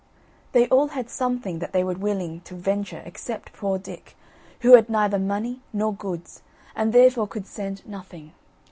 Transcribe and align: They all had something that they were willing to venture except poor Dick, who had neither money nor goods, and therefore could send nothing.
They 0.53 0.67
all 0.69 0.87
had 0.87 1.11
something 1.11 1.59
that 1.59 1.73
they 1.73 1.83
were 1.83 1.93
willing 1.93 2.41
to 2.45 2.55
venture 2.55 3.03
except 3.05 3.53
poor 3.53 3.77
Dick, 3.77 4.17
who 4.61 4.73
had 4.73 4.89
neither 4.89 5.19
money 5.19 5.61
nor 5.71 5.93
goods, 5.93 6.41
and 6.75 6.91
therefore 6.91 7.27
could 7.27 7.45
send 7.45 7.87
nothing. 7.87 8.31